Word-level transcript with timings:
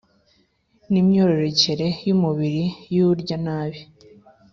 n 0.91 0.93
imyororokere 1.01 1.87
y 2.07 2.09
umubiri 2.15 2.63
y’urya 2.95 3.37
nabi 3.45 3.81